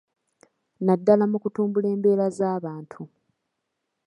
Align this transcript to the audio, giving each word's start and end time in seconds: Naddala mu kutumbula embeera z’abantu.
Naddala 0.85 1.23
mu 1.31 1.37
kutumbula 1.43 1.87
embeera 1.93 2.25
z’abantu. 2.37 3.01